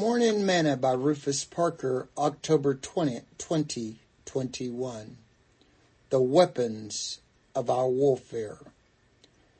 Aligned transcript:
Morning 0.00 0.46
Manna 0.46 0.78
by 0.78 0.92
Rufus 0.92 1.44
Parker, 1.44 2.08
October 2.16 2.72
20, 2.72 3.20
2021. 3.36 5.18
The 6.08 6.22
weapons 6.22 7.20
of 7.54 7.68
our 7.68 7.86
warfare. 7.86 8.60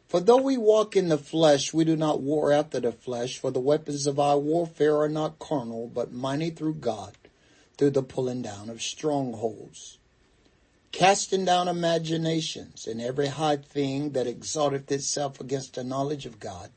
For 0.09 0.19
though 0.19 0.41
we 0.41 0.57
walk 0.57 0.97
in 0.97 1.11
the 1.11 1.19
flesh, 1.19 1.75
we 1.75 1.85
do 1.85 1.95
not 1.95 2.23
war 2.23 2.53
after 2.53 2.81
the 2.81 2.91
flesh, 2.91 3.37
for 3.37 3.51
the 3.51 3.61
weapons 3.61 4.07
of 4.07 4.19
our 4.19 4.39
warfare 4.39 4.97
are 4.97 5.11
not 5.11 5.39
carnal, 5.39 5.91
but 5.93 6.11
mighty 6.11 6.49
through 6.49 6.77
God, 6.77 7.19
through 7.77 7.91
the 7.91 8.03
pulling 8.03 8.41
down 8.41 8.71
of 8.71 8.81
strongholds, 8.81 9.99
casting 10.91 11.45
down 11.45 11.69
imaginations 11.69 12.87
and 12.87 13.03
every 13.03 13.27
high 13.27 13.59
thing 13.59 14.13
that 14.13 14.27
exalteth 14.27 14.91
itself 14.91 15.39
against 15.39 15.75
the 15.75 15.85
knowledge 15.85 16.25
of 16.25 16.41
God, 16.41 16.71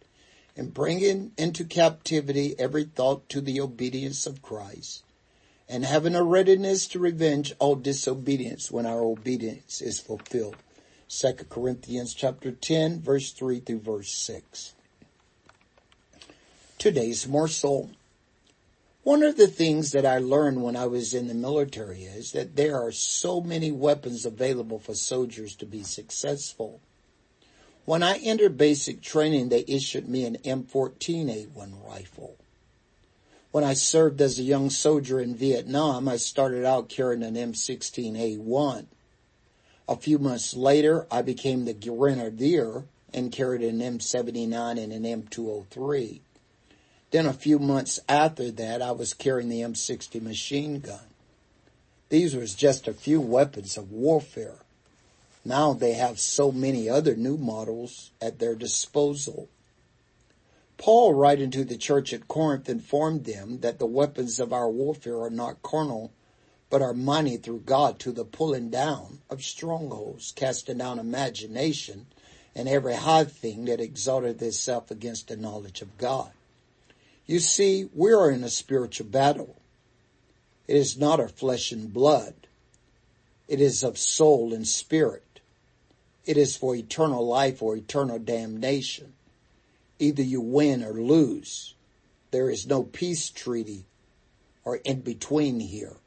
and 0.55 0.73
bringing 0.73 1.31
into 1.37 1.63
captivity 1.63 2.55
every 2.59 2.83
thought 2.83 3.27
to 3.29 3.41
the 3.41 3.59
obedience 3.59 4.25
of 4.25 4.41
Christ, 4.41 5.03
and 5.67 5.85
having 5.85 6.15
a 6.15 6.23
readiness 6.23 6.87
to 6.89 6.99
revenge 6.99 7.53
all 7.59 7.75
disobedience 7.75 8.69
when 8.69 8.85
our 8.85 9.01
obedience 9.01 9.81
is 9.81 9.99
fulfilled. 9.99 10.57
2 11.09 11.33
Corinthians 11.49 12.13
chapter 12.13 12.51
10 12.51 13.01
verse 13.01 13.31
3 13.31 13.59
through 13.59 13.79
verse 13.79 14.11
6. 14.11 14.73
Today's 16.77 17.27
morsel. 17.27 17.91
One 19.03 19.21
of 19.21 19.37
the 19.37 19.47
things 19.47 19.91
that 19.91 20.05
I 20.05 20.17
learned 20.17 20.63
when 20.63 20.75
I 20.75 20.85
was 20.85 21.13
in 21.13 21.27
the 21.27 21.33
military 21.33 22.03
is 22.03 22.31
that 22.31 22.55
there 22.55 22.81
are 22.81 22.91
so 22.91 23.41
many 23.41 23.71
weapons 23.71 24.25
available 24.25 24.79
for 24.79 24.95
soldiers 24.95 25.55
to 25.57 25.65
be 25.65 25.83
successful. 25.83 26.79
When 27.85 28.01
I 28.01 28.17
entered 28.17 28.57
basic 28.57 29.01
training, 29.01 29.49
they 29.49 29.65
issued 29.67 30.07
me 30.07 30.25
an 30.25 30.37
M14A1 30.37 31.85
rifle. 31.85 32.37
When 33.51 33.63
I 33.63 33.73
served 33.73 34.21
as 34.21 34.39
a 34.39 34.43
young 34.43 34.69
soldier 34.69 35.19
in 35.19 35.35
Vietnam, 35.35 36.07
I 36.07 36.15
started 36.15 36.65
out 36.65 36.89
carrying 36.89 37.23
an 37.23 37.35
M16A1. 37.35 38.85
A 39.87 39.95
few 39.97 40.17
months 40.17 40.55
later, 40.55 41.05
I 41.11 41.21
became 41.21 41.65
the 41.65 41.73
grenadier 41.73 42.85
and 43.13 43.31
carried 43.31 43.61
an 43.61 43.79
M79 43.79 44.81
and 44.81 44.93
an 44.93 45.03
M203. 45.03 46.21
Then 47.11 47.25
a 47.27 47.33
few 47.33 47.59
months 47.59 47.99
after 48.07 48.49
that, 48.49 48.81
I 48.81 48.91
was 48.91 49.13
carrying 49.13 49.49
the 49.49 49.61
M60 49.61 50.21
machine 50.21 50.79
gun. 50.79 51.13
These 52.09 52.35
were 52.35 52.45
just 52.45 52.87
a 52.87 52.93
few 52.93 53.19
weapons 53.19 53.77
of 53.77 53.91
warfare. 53.91 54.62
Now 55.45 55.73
they 55.73 55.93
have 55.93 56.19
so 56.19 56.51
many 56.51 56.89
other 56.89 57.15
new 57.15 57.37
models 57.37 58.11
at 58.21 58.39
their 58.39 58.55
disposal. 58.55 59.49
Paul, 60.77 61.13
writing 61.13 61.51
to 61.51 61.65
the 61.65 61.77
church 61.77 62.13
at 62.13 62.27
Corinth, 62.27 62.69
informed 62.69 63.25
them 63.25 63.59
that 63.59 63.77
the 63.77 63.85
weapons 63.85 64.39
of 64.39 64.53
our 64.53 64.69
warfare 64.69 65.21
are 65.21 65.29
not 65.29 65.61
carnal, 65.61 66.11
but 66.69 66.81
are 66.81 66.93
mighty 66.93 67.37
through 67.37 67.59
God 67.59 67.99
to 67.99 68.11
the 68.11 68.25
pulling 68.25 68.69
down 68.69 69.19
of 69.29 69.43
strongholds, 69.43 70.31
casting 70.35 70.79
down 70.79 70.97
imagination 70.97 72.07
and 72.55 72.69
every 72.69 72.95
high 72.95 73.25
thing 73.25 73.65
that 73.65 73.79
exalted 73.79 74.41
itself 74.41 74.91
against 74.91 75.27
the 75.27 75.35
knowledge 75.35 75.81
of 75.81 75.97
God. 75.97 76.31
You 77.25 77.39
see, 77.39 77.89
we 77.93 78.11
are 78.11 78.29
in 78.29 78.43
a 78.43 78.49
spiritual 78.49 79.07
battle. 79.07 79.55
It 80.67 80.75
is 80.75 80.97
not 80.97 81.19
of 81.19 81.31
flesh 81.31 81.71
and 81.71 81.93
blood. 81.93 82.33
It 83.47 83.59
is 83.59 83.83
of 83.83 83.97
soul 83.97 84.53
and 84.53 84.67
spirit. 84.67 85.32
It 86.25 86.37
is 86.37 86.55
for 86.55 86.75
eternal 86.75 87.25
life 87.25 87.61
or 87.61 87.75
eternal 87.75 88.19
damnation. 88.19 89.13
Either 89.99 90.23
you 90.23 90.41
win 90.41 90.83
or 90.83 90.93
lose. 90.93 91.75
There 92.31 92.49
is 92.49 92.65
no 92.65 92.83
peace 92.83 93.29
treaty 93.29 93.85
or 94.63 94.77
in 94.77 95.01
between 95.01 95.59
here. 95.59 95.97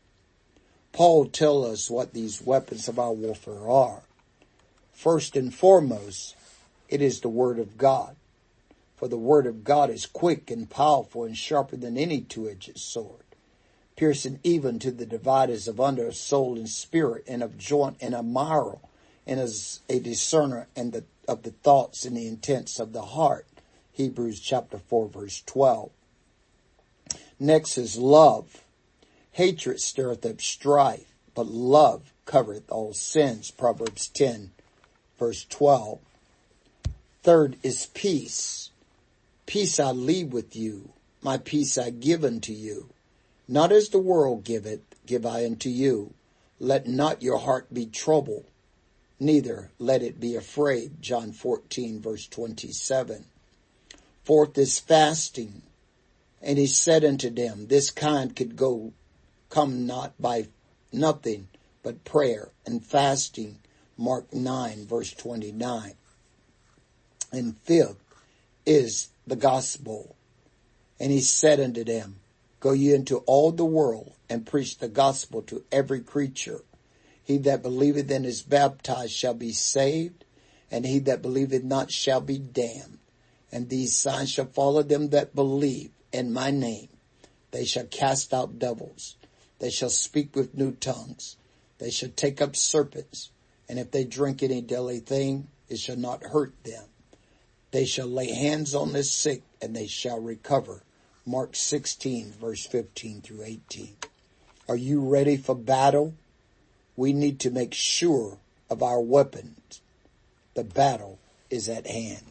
Paul 0.93 1.27
tells 1.27 1.67
us 1.67 1.91
what 1.91 2.15
these 2.15 2.41
weapons 2.41 2.89
of 2.89 2.99
our 2.99 3.13
warfare 3.13 3.69
are. 3.69 4.03
First 4.93 5.37
and 5.37 5.55
foremost, 5.55 6.35
it 6.89 7.03
is 7.03 7.21
the 7.21 7.29
word 7.29 7.59
of 7.59 7.77
God. 7.77 8.17
For 8.97 9.09
the 9.09 9.19
word 9.19 9.47
of 9.47 9.63
God 9.63 9.91
is 9.91 10.07
quick 10.07 10.51
and 10.51 10.71
powerful 10.71 11.25
and 11.25 11.37
sharper 11.37 11.77
than 11.77 11.99
any 11.99 12.23
two-edged 12.23 12.79
sword, 12.79 13.25
piercing 13.95 14.41
even 14.43 14.79
to 14.79 14.91
the 14.91 15.05
dividers 15.05 15.69
of 15.69 15.79
under 15.79 16.11
soul 16.13 16.57
and 16.57 16.69
spirit 16.69 17.25
and 17.29 17.43
of 17.43 17.59
joint 17.59 17.99
and 18.01 18.15
of 18.15 18.25
marrow 18.25 18.81
and 19.27 19.41
as 19.41 19.81
a 19.89 19.99
discerner 19.99 20.69
and 20.77 20.93
the, 20.93 21.05
of 21.27 21.43
the 21.43 21.51
thoughts 21.51 22.05
and 22.05 22.17
the 22.17 22.29
intents 22.29 22.79
of 22.79 22.93
the 22.93 23.03
heart. 23.03 23.47
Hebrews 23.93 24.41
chapter 24.41 24.79
4 24.79 25.09
verse 25.09 25.43
12. 25.47 25.91
Next 27.41 27.77
is 27.77 27.99
love. 27.99 28.63
Hatred 29.33 29.81
stirreth 29.81 30.25
up 30.25 30.41
strife, 30.41 31.13
but 31.35 31.47
love 31.47 32.13
covereth 32.25 32.71
all 32.71 32.95
sins. 32.95 33.51
Proverbs 33.51 34.09
10 34.09 34.53
verse 35.19 35.45
12. 35.45 35.99
Third 37.23 37.57
is 37.63 37.87
peace. 37.87 38.71
Peace 39.47 39.81
I 39.81 39.91
leave 39.91 40.33
with 40.33 40.55
you. 40.55 40.93
My 41.23 41.39
peace 41.39 41.77
I 41.77 41.91
give 41.91 42.25
unto 42.25 42.53
you. 42.53 42.91
Not 43.49 43.73
as 43.73 43.89
the 43.89 43.99
world 43.99 44.45
giveth, 44.45 44.83
give 45.07 45.27
I 45.27 45.45
unto 45.45 45.69
you. 45.69 46.15
Let 46.61 46.87
not 46.87 47.23
your 47.23 47.39
heart 47.39 47.73
be 47.73 47.87
troubled 47.87 48.45
neither 49.19 49.71
let 49.79 50.03
it 50.03 50.21
be 50.21 50.37
afraid. 50.37 51.01
John 51.01 51.33
14 51.33 52.01
verse 52.01 52.27
27. 52.27 53.25
Fourth 54.25 54.59
is 54.59 54.79
fasting. 54.79 55.63
And 56.43 56.59
he 56.59 56.67
said 56.67 57.05
unto 57.05 57.31
them, 57.31 57.67
this 57.69 57.91
kind 57.91 58.35
could 58.35 58.57
go, 58.57 58.93
come 59.51 59.87
not 59.87 60.21
by 60.21 60.49
nothing 60.93 61.49
but 61.83 62.05
prayer 62.05 62.51
and 62.65 62.85
fasting. 62.85 63.59
Mark 63.97 64.33
9 64.33 64.87
verse 64.87 65.13
29. 65.13 65.95
And 67.33 67.57
fifth 67.59 67.97
is 68.65 69.09
the 69.27 69.37
gospel. 69.37 70.15
And 71.01 71.11
he 71.11 71.21
said 71.21 71.61
unto 71.61 71.85
them, 71.85 72.17
go 72.61 72.73
ye 72.73 72.95
into 72.95 73.19
all 73.19 73.53
the 73.53 73.65
world 73.65 74.13
and 74.29 74.47
preach 74.47 74.79
the 74.79 74.89
gospel 74.89 75.43
to 75.43 75.65
every 75.71 76.01
creature. 76.01 76.63
He 77.27 77.39
that 77.39 77.61
believeth 77.61 78.09
and 78.13 78.25
is 78.25 78.43
baptized 78.43 79.11
shall 79.11 79.35
be 79.35 79.53
saved, 79.53 80.25
and 80.71 80.87
he 80.87 81.01
that 81.01 81.23
believeth 81.23 81.65
not 81.65 81.91
shall 81.91 82.21
be 82.21 82.39
damned. 82.39 83.01
And 83.51 83.69
these 83.69 83.97
signs 83.97 84.31
shall 84.31 84.47
follow 84.47 84.85
them 84.85 85.09
that 85.09 85.35
believe 85.35 85.91
in 86.13 86.33
my 86.33 86.53
name. 86.53 86.89
They 87.51 87.65
shall 87.65 87.87
cast 87.87 88.33
out 88.33 88.61
devils. 88.61 89.17
They 89.59 89.71
shall 89.71 89.91
speak 89.91 90.37
with 90.37 90.57
new 90.57 90.71
tongues. 90.71 91.37
They 91.79 91.91
shall 91.91 92.11
take 92.11 92.41
up 92.41 92.55
serpents. 92.55 93.31
And 93.69 93.81
if 93.81 93.91
they 93.91 94.05
drink 94.05 94.45
any 94.45 94.61
deadly 94.61 95.01
thing, 95.01 95.49
it 95.69 95.81
shall 95.81 95.97
not 95.97 96.23
hurt 96.23 96.55
them. 96.63 96.85
They 97.73 97.87
shall 97.87 98.07
lay 98.07 98.31
hands 98.31 98.73
on 98.73 98.93
the 98.93 99.03
sick 99.03 99.43
and 99.61 99.75
they 99.75 99.89
shall 99.89 100.21
recover. 100.21 100.85
Mark 101.27 101.57
16 101.57 102.35
verse 102.41 102.65
15 102.67 103.23
through 103.23 103.43
18. 103.43 103.97
Are 104.69 104.77
you 104.77 105.01
ready 105.01 105.37
for 105.37 105.57
battle? 105.57 106.15
We 106.97 107.13
need 107.13 107.39
to 107.41 107.51
make 107.51 107.75
sure 107.75 108.39
of 108.71 108.83
our 108.83 109.01
weapons. 109.01 109.81
The 110.55 110.65
battle 110.65 111.19
is 111.51 111.69
at 111.69 111.87
hand. 111.87 112.25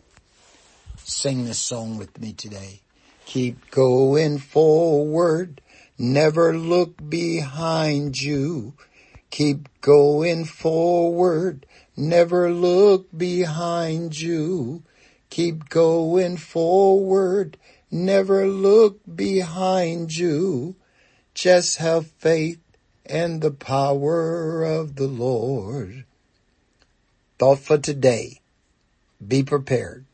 Sing 0.97 1.45
this 1.45 1.59
song 1.59 1.97
with 1.97 2.19
me 2.19 2.33
today. 2.33 2.81
Keep 3.25 3.69
going 3.71 4.39
forward. 4.39 5.61
Never 5.97 6.57
look 6.57 7.09
behind 7.09 8.21
you. 8.21 8.73
Keep 9.29 9.69
going 9.81 10.45
forward. 10.45 11.65
Never 11.95 12.51
look 12.51 13.07
behind 13.15 14.19
you. 14.19 14.83
Keep 15.29 15.69
going 15.69 16.37
forward. 16.37 17.57
Never 17.91 18.47
look 18.47 18.99
behind 19.15 20.15
you. 20.15 20.75
Just 21.33 21.77
have 21.77 22.07
faith 22.07 22.59
and 23.05 23.41
the 23.41 23.51
power 23.51 24.63
of 24.63 24.95
the 24.95 25.07
Lord. 25.07 26.05
Thought 27.37 27.59
for 27.59 27.77
today. 27.77 28.41
Be 29.25 29.43
prepared. 29.43 30.05